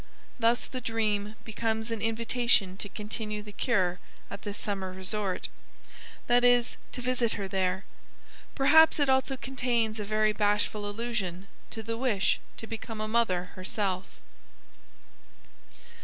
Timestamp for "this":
4.41-4.57